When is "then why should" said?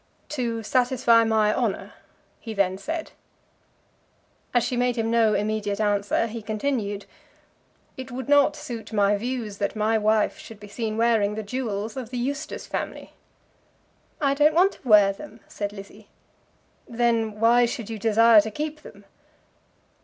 16.89-17.87